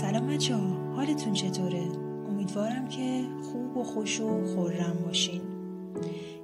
سلام 0.00 0.26
بچه 0.26 0.56
ها 0.56 0.94
حالتون 0.94 1.32
چطوره؟ 1.32 1.82
امیدوارم 2.28 2.88
که 2.88 3.28
خوب 3.42 3.76
و 3.76 3.84
خوش 3.84 4.20
و 4.20 4.54
خورم 4.54 5.02
باشین. 5.04 5.42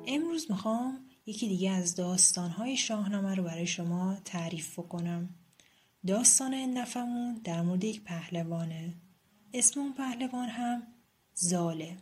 امروز 0.07 0.51
می‌خوام 0.51 0.99
یکی 1.27 1.49
دیگه 1.49 1.71
از 1.71 1.95
داستانهای 1.95 2.77
شاهنامه 2.77 3.35
رو 3.35 3.43
برای 3.43 3.67
شما 3.67 4.17
تعریف 4.25 4.79
بکنم. 4.79 5.29
داستان 6.07 6.55
نفمون 6.55 7.41
در 7.45 7.63
مورد 7.63 7.85
یک 7.85 8.03
پهلوانه. 8.03 8.95
اسم 9.53 9.81
اون 9.81 9.93
پهلوان 9.93 10.49
هم 10.49 10.83
زاله. 11.35 11.97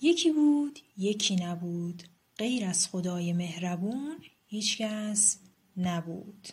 یکی 0.00 0.32
بود 0.32 0.78
یکی 0.96 1.36
نبود. 1.36 2.02
غیر 2.38 2.64
از 2.64 2.88
خدای 2.88 3.32
مهربون 3.32 4.16
هیچکس 4.46 5.38
نبود. 5.76 6.48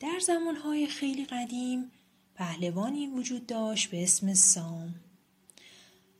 در 0.00 0.18
زمانهای 0.18 0.86
خیلی 0.86 1.24
قدیم 1.24 1.90
پهلوانی 2.40 3.06
وجود 3.06 3.46
داشت 3.46 3.90
به 3.90 4.02
اسم 4.02 4.34
سام. 4.34 4.94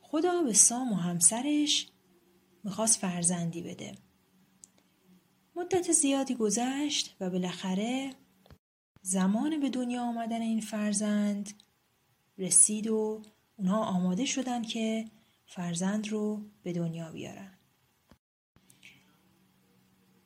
خدا 0.01 0.43
به 0.43 0.53
سام 0.53 0.93
و 0.93 0.95
همسرش 0.95 1.89
می‌خواست 2.65 2.99
فرزندی 2.99 3.63
بده. 3.63 3.95
مدت 5.57 5.93
زیادی 5.93 6.35
گذشت 6.35 7.17
و 7.21 7.31
بالاخره 7.31 8.11
زمان 9.03 9.61
به 9.61 9.71
دنیا 9.71 10.03
آمدن 10.03 10.43
این 10.43 10.61
فرزند 10.61 11.53
رسید 12.39 12.87
و 12.87 13.23
اونها 13.57 13.85
آماده 13.85 14.25
شدن 14.25 14.63
که 14.63 15.05
فرزند 15.47 16.09
رو 16.09 16.43
به 16.63 16.73
دنیا 16.73 17.13
بیارن. 17.13 17.53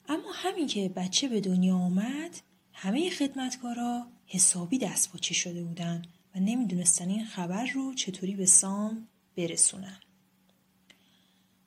اما 0.09 0.33
همین 0.34 0.67
که 0.67 0.89
بچه 0.89 1.28
به 1.28 1.41
دنیا 1.41 1.77
آمد 1.77 2.41
همه 2.72 3.11
خدمتکارا 3.11 4.13
حسابی 4.27 4.78
دست 4.78 5.12
پاچه 5.12 5.34
شده 5.34 5.64
بودن 5.64 6.03
و 6.34 6.41
نمی‌دونستن 6.41 7.08
این 7.08 7.25
خبر 7.25 7.67
رو 7.67 7.94
چطوری 7.94 8.34
به 8.34 8.47
سام 8.47 9.08
برسونن. 9.36 10.00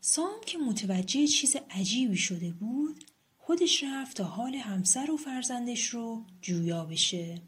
سام 0.01 0.41
که 0.45 0.57
متوجه 0.57 1.27
چیز 1.27 1.55
عجیبی 1.69 2.17
شده 2.17 2.51
بود 2.51 3.03
خودش 3.37 3.83
رفت 3.83 4.17
تا 4.17 4.23
حال 4.23 4.55
همسر 4.55 5.11
و 5.11 5.17
فرزندش 5.17 5.85
رو 5.85 6.25
جویا 6.41 6.85
بشه. 6.85 7.41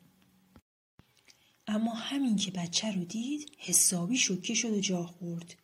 اما 1.68 1.94
همین 1.94 2.36
که 2.36 2.52
بچه 2.52 2.92
رو 2.92 3.04
دید 3.04 3.52
حسابی 3.58 4.18
شوکه 4.18 4.54
شد 4.54 4.74
و 4.74 4.80
جا 4.80 5.06
خورد. 5.06 5.56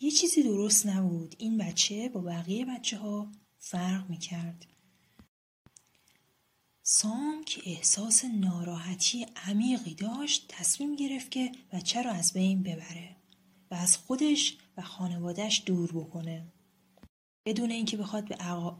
یه 0.00 0.10
چیزی 0.10 0.42
درست 0.42 0.86
نبود. 0.86 1.34
این 1.38 1.58
بچه 1.58 2.08
با 2.08 2.20
بقیه 2.20 2.64
بچه 2.64 2.98
ها 2.98 3.32
فرق 3.58 4.10
می 4.10 4.18
کرد. 4.18 4.66
سام 6.92 7.44
که 7.44 7.62
احساس 7.64 8.24
ناراحتی 8.24 9.26
عمیقی 9.36 9.94
داشت 9.94 10.44
تصمیم 10.48 10.96
گرفت 10.96 11.30
که 11.30 11.52
بچه 11.72 12.02
رو 12.02 12.10
از 12.10 12.32
بین 12.32 12.62
ببره 12.62 13.16
و 13.70 13.74
از 13.74 13.96
خودش 13.96 14.56
و 14.76 14.82
خانوادش 14.82 15.62
دور 15.66 15.92
بکنه. 15.92 16.46
بدون 17.46 17.70
اینکه 17.70 17.96
بخواد 17.96 18.28
به 18.28 18.34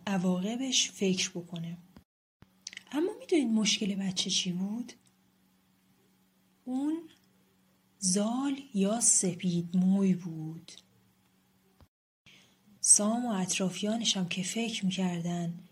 عواقبش 0.06 0.90
فکر 0.90 1.30
بکنه. 1.30 1.78
اما 2.92 3.12
می‌دونید 3.20 3.48
مشکل 3.48 3.94
بچه 3.94 4.30
چی 4.30 4.52
بود؟ 4.52 4.92
اون 6.64 7.08
زال 7.98 8.60
یا 8.74 9.00
سپید 9.00 9.76
موی 9.76 10.14
بود. 10.14 10.72
سام 12.80 13.26
و 13.26 13.28
اطرافیانش 13.28 14.16
هم 14.16 14.28
که 14.28 14.42
فکر 14.42 14.86
می‌کردن 14.86 15.69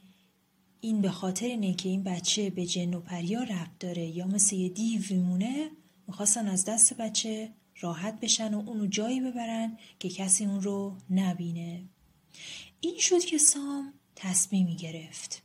این 0.80 1.00
به 1.00 1.10
خاطر 1.10 1.46
اینه 1.46 1.74
که 1.74 1.88
این 1.88 2.02
بچه 2.02 2.50
به 2.50 2.66
جن 2.66 2.94
و 2.94 3.00
پریا 3.00 3.42
ربط 3.42 3.78
داره. 3.80 4.06
یا 4.06 4.26
مثل 4.26 4.56
یه 4.56 4.68
دیو 4.68 5.02
میمونه 5.10 5.70
می‌خواستن 6.06 6.48
از 6.48 6.64
دست 6.64 6.94
بچه 6.94 7.52
راحت 7.80 8.20
بشن 8.20 8.54
و 8.54 8.58
اونو 8.58 8.86
جایی 8.86 9.20
ببرن 9.20 9.78
که 9.98 10.08
کسی 10.08 10.44
اون 10.44 10.62
رو 10.62 10.96
نبینه. 11.10 11.82
این 12.80 12.98
شد 12.98 13.20
که 13.20 13.38
سام 13.38 13.92
تصمیمی 14.16 14.76
گرفت. 14.76 15.42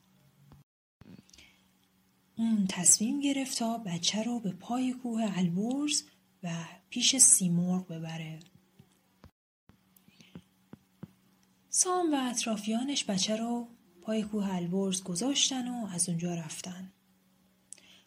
اون 2.38 2.66
تصمیم 2.70 3.20
گرفت 3.20 3.60
تا 3.60 3.78
بچه 3.78 4.24
رو 4.24 4.40
به 4.40 4.52
پای 4.52 4.94
کوه 4.94 5.38
البرز 5.38 6.04
و 6.44 6.66
پیش 6.90 7.18
سیمرغ 7.18 7.88
ببره. 7.88 8.40
سام 11.70 12.14
و 12.14 12.30
اطرافیانش 12.30 13.04
بچه 13.04 13.36
رو 13.36 13.68
پای 14.04 14.24
کوه 14.24 14.56
البرز 14.56 15.04
گذاشتن 15.04 15.68
و 15.68 15.88
از 15.88 16.10
اونجا 16.10 16.36
رفتن. 16.36 16.92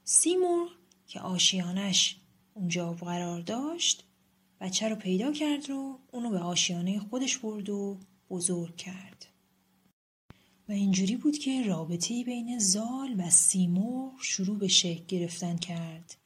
سیمرغ 0.04 0.68
که 1.06 1.20
آشیانش 1.20 2.16
اونجا 2.54 2.92
قرار 2.92 3.40
داشت 3.40 4.04
بچه 4.60 4.88
رو 4.88 4.96
پیدا 4.96 5.32
کرد 5.32 5.70
و 5.70 5.98
اونو 6.12 6.30
به 6.30 6.38
آشیانه 6.38 6.98
خودش 6.98 7.38
برد 7.38 7.68
و 7.68 7.98
بزرگ 8.30 8.76
کرد. 8.76 9.26
و 10.68 10.72
اینجوری 10.72 11.16
بود 11.16 11.38
که 11.38 11.62
رابطه 11.62 12.24
بین 12.24 12.58
زال 12.58 13.14
و 13.18 13.30
سیمرغ 13.30 14.12
شروع 14.20 14.58
به 14.58 14.68
شکل 14.68 15.04
گرفتن 15.08 15.56
کرد. 15.56 16.16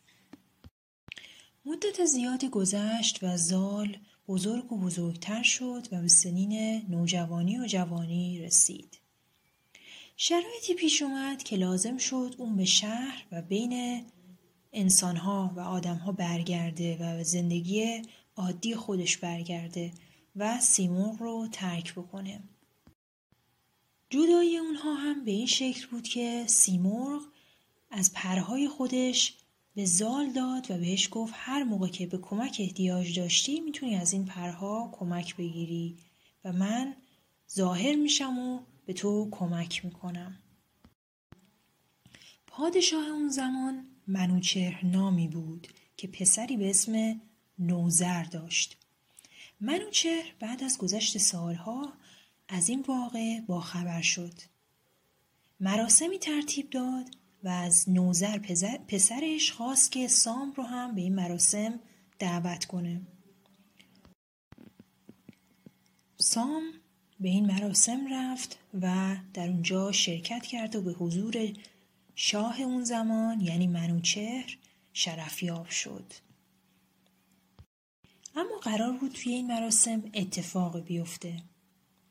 مدت 1.65 2.05
زیادی 2.05 2.49
گذشت 2.49 3.19
و 3.23 3.37
زال 3.37 3.97
بزرگ 4.29 4.73
و 4.73 4.79
بزرگتر 4.79 5.43
شد 5.43 5.87
و 5.93 6.01
به 6.03 6.09
سنین 6.09 6.83
نوجوانی 6.89 7.59
و 7.59 7.67
جوانی 7.67 8.39
رسید. 8.39 9.00
شرایطی 10.23 10.75
پیش 10.75 11.03
اومد 11.03 11.43
که 11.43 11.57
لازم 11.57 11.97
شد 11.97 12.35
اون 12.39 12.57
به 12.57 12.65
شهر 12.65 13.25
و 13.33 13.43
بین 13.43 14.05
انسانها 14.73 15.53
و 15.57 15.61
آدمها 15.61 16.13
برگرده 16.13 16.97
و 17.01 17.25
زندگی 17.25 18.03
عادی 18.37 18.75
خودش 18.75 19.17
برگرده 19.17 19.93
و 20.37 20.61
سیمرغ 20.61 21.17
رو 21.23 21.49
ترک 21.53 21.95
بکنه. 21.95 22.41
جدایی 24.11 24.57
اونها 24.57 24.95
هم 24.95 25.25
به 25.25 25.31
این 25.31 25.47
شکل 25.47 25.87
بود 25.87 26.09
که 26.09 26.45
سیمرغ 26.47 27.23
از 27.91 28.13
پرهای 28.13 28.69
خودش 28.69 29.35
به 29.75 29.85
زال 29.85 30.33
داد 30.33 30.71
و 30.71 30.79
بهش 30.79 31.09
گفت 31.11 31.35
هر 31.37 31.65
موقع 31.65 31.89
که 31.89 32.07
به 32.07 32.19
کمک 32.19 32.57
احتیاج 32.61 33.19
داشتی 33.19 33.61
می‌تونی 33.61 33.97
از 33.97 34.13
این 34.13 34.25
پرها 34.25 34.91
کمک 34.93 35.37
بگیری 35.37 35.97
و 36.45 36.53
من 36.53 36.97
ظاهر 37.51 37.95
میشم 37.95 38.39
و 38.39 38.61
به 38.91 38.95
تو 38.95 39.29
کمک 39.31 39.85
می‌کنم. 39.85 40.39
پادشاه 42.47 43.07
اون 43.07 43.29
زمان 43.29 43.87
منوچهر 44.07 44.87
نامی 44.87 45.29
بود 45.29 45.69
که 45.97 46.09
پسری 46.09 46.57
به 46.57 46.71
اسم 46.71 47.21
نوزر 47.59 48.25
داشت. 48.25 48.77
منوچهر 49.61 50.35
بعد 50.41 50.65
از 50.65 50.79
گذشت 50.79 51.19
سالها 51.19 51.93
از 52.49 52.69
این 52.69 52.85
واقع 52.89 53.41
باخبر 53.41 54.03
شد. 54.03 54.35
مراسمی 55.61 56.19
ترتیب 56.19 56.71
داد 56.71 57.11
و 57.45 57.49
از 57.49 57.89
نوزر 57.89 58.39
پسرش 58.89 59.53
خواست 59.53 59.93
که 59.93 60.09
سام 60.09 60.53
رو 60.53 60.63
هم 60.63 60.95
به 60.95 61.01
این 61.01 61.15
مراسم 61.15 61.81
دعوت 62.19 62.65
کنه. 62.65 63.01
سام 66.17 66.81
به 67.21 67.29
این 67.29 67.47
مراسم 67.47 68.15
رفت 68.15 68.59
و 68.81 69.17
در 69.35 69.49
اونجا 69.49 69.93
شرکت 69.93 70.47
کرد 70.47 70.77
و 70.77 70.83
به 70.83 70.93
حضور 70.93 71.53
شاه 72.15 72.61
اون 72.61 72.85
زمان 72.85 73.41
یعنی 73.41 73.67
منوچهر 73.67 74.59
شرفیاب 74.93 75.69
شد. 75.69 76.13
اما 78.37 78.59
قرار 78.63 78.93
بود 78.93 79.13
توی 79.13 79.33
این 79.33 79.47
مراسم 79.47 80.03
اتفاقی 80.15 80.81
بیفته. 80.81 81.43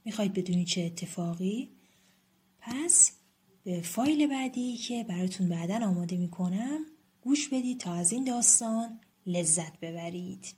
می‌خواید 0.06 0.34
بدونید 0.34 0.68
چه 0.68 0.82
اتفاقی؟ 0.82 1.70
پس 2.60 3.12
به 3.64 3.82
فایل 3.82 4.28
بعدی 4.28 4.78
که 4.78 5.04
براتون 5.04 5.50
بعدا 5.50 5.88
آماده 5.88 6.18
می‌کنم 6.18 6.80
گوش 7.22 7.48
بدید 7.48 7.80
تا 7.80 7.94
از 7.94 8.12
این 8.12 8.24
داستان 8.24 9.00
لذت 9.26 9.80
ببرید. 9.80 10.54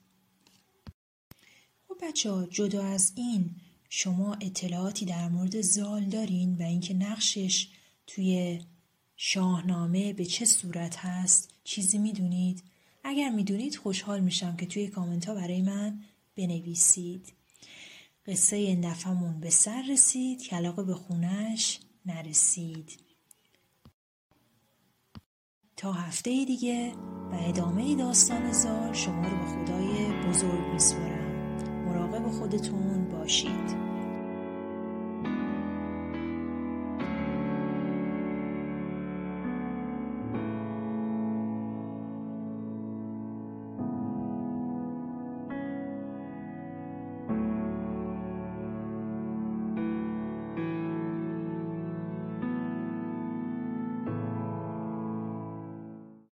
خب 1.88 1.95
بچه 2.01 2.47
جدا 2.51 2.83
از 2.83 3.13
این 3.15 3.56
شما 3.94 4.34
اطلاعاتی 4.42 5.06
در 5.06 5.30
مورد 5.30 5.62
زال 5.62 6.06
دارین 6.06 6.56
و 6.56 6.62
اینکه 6.62 6.94
نقشش 6.94 7.68
توی 8.08 8.62
شاهنامه 9.16 10.14
به 10.14 10.26
چه 10.26 10.46
صورت 10.46 10.98
هست 10.98 11.50
چیزی 11.64 11.98
می‌دونید؟ 11.98 12.64
اگر 13.04 13.30
می‌دونید 13.30 13.76
خوشحال 13.76 14.20
میشم 14.20 14.56
که 14.56 14.66
توی 14.66 14.88
کامنت 14.88 15.26
ها 15.26 15.36
برای 15.36 15.62
من 15.62 16.00
بنویسید. 16.36 17.34
قصه 18.28 18.56
این 18.56 18.92
دفعمون 18.92 19.40
به 19.40 19.50
سر 19.50 19.84
رسید 19.90 20.42
که 20.42 20.56
علاقه 20.56 20.84
به 20.84 20.96
خونش 20.96 21.80
نرسید. 22.06 23.00
تا 25.78 25.94
هفته 25.94 26.46
دیگه 26.46 26.94
و 27.32 27.36
ادامه 27.40 27.96
داستان 27.96 28.52
زال 28.52 28.94
شما 28.94 29.28
رو 29.28 29.38
به 29.38 29.46
خدای 29.46 30.12
بزرگ 30.28 30.74
میسپارم. 30.74 31.20
مراقب 31.92 32.28
خودتون 32.32 33.08
باشید. 33.12 33.91